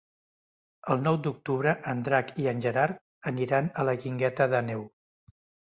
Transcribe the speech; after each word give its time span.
El 0.95 1.03
nou 1.07 1.19
d'octubre 1.27 1.73
en 1.93 2.01
Drac 2.09 2.33
i 2.45 2.49
en 2.53 2.65
Gerard 2.65 3.31
aniran 3.35 3.71
a 3.85 3.89
la 3.91 3.97
Guingueta 4.03 4.51
d'Àneu. 4.57 4.85